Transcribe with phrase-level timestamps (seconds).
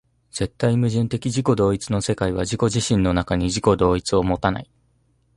[0.31, 4.71] 絶対矛盾的自己同一の世界は自己自身の中に自己同一を有たない。